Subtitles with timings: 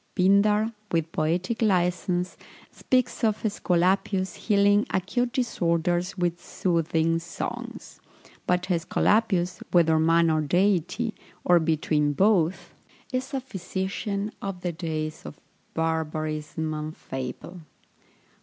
[0.15, 2.35] Pindar, with poetic licence,
[2.71, 7.99] speaks of Æsculapius healing acute disorders with soothing songs;
[8.47, 11.13] but Æsculapius, whether man or deity,
[11.45, 12.73] or between both,
[13.13, 15.39] is a physician of the days of
[15.75, 17.59] barbarism and fable.